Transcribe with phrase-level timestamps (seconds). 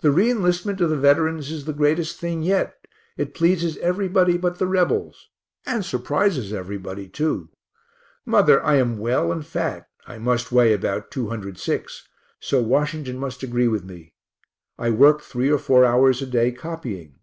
[0.00, 2.82] The re enlistment of the veterans is the greatest thing yet;
[3.18, 5.28] it pleases everybody but the Rebels
[5.66, 7.50] and surprises everybody too.
[8.24, 12.08] Mother, I am well and fat (I must weigh about 206),
[12.40, 14.14] so Washington must agree with me.
[14.78, 17.16] I work three or four hours a day copying.